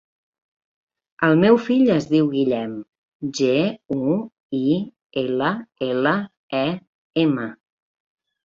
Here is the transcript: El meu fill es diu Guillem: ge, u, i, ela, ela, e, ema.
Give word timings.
El 1.27 1.35
meu 1.41 1.59
fill 1.65 1.91
es 1.95 2.07
diu 2.13 2.29
Guillem: 2.31 2.73
ge, 3.41 3.51
u, 4.15 4.17
i, 4.61 4.65
ela, 5.25 5.53
ela, 5.93 6.15
e, 6.63 6.67
ema. 7.29 7.47